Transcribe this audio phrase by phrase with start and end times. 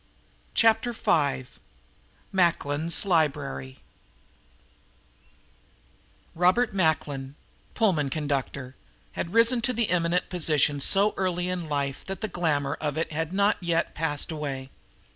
[0.55, 1.59] Chapter Five
[2.31, 3.77] Macklin's Library
[6.33, 7.35] Robert Macklin,
[7.75, 8.75] Pullman conductor,
[9.11, 13.11] had risen to that eminent position so early in life that the glamour of it
[13.11, 14.71] had not yet passed away.